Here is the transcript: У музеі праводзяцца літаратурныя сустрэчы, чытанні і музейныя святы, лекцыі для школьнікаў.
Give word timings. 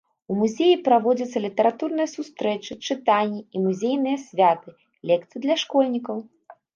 У 0.33 0.35
музеі 0.37 0.75
праводзяцца 0.85 1.41
літаратурныя 1.43 2.09
сустрэчы, 2.13 2.77
чытанні 2.87 3.41
і 3.57 3.61
музейныя 3.65 4.17
святы, 4.23 4.69
лекцыі 5.11 5.43
для 5.45 5.59
школьнікаў. 5.65 6.17